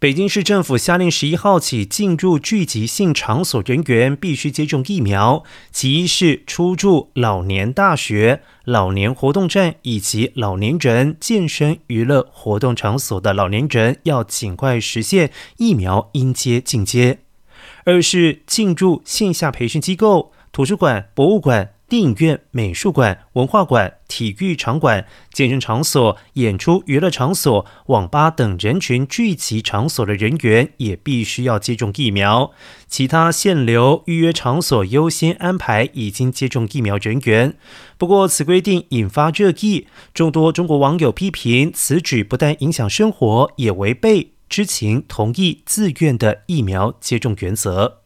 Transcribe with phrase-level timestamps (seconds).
[0.00, 5.44] 北京市政府下令，十一号起进入聚集性场所人员必须接种疫苗。
[5.70, 17.20] 其一是出入老年大学、老年活动站以及老年人健身娱乐活动场所的老年人，要尽快实现疫苗应接尽接。
[17.84, 21.73] 二是进入线下培训机构、图书馆、博物馆。
[21.86, 32.52] 电影院、美术馆、文化馆、体育场馆、健身场所、演出娱乐场所、网吧等人群聚集场所的人员也必须要接种疫苗。
[32.88, 37.56] 其他限流预约场所优先安排已经接种疫苗人员。
[37.98, 48.03] 不过，此规定引发热议，众多中国网友批评此举不但影响生活，也违背知情同意自愿的疫苗接种原则。